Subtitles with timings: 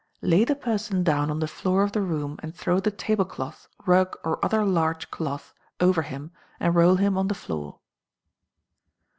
[0.23, 4.17] Lay the person down on the floor of the room, and throw the tablecloth, rug,
[4.23, 7.77] or other large cloth over him, and roll him on the floor.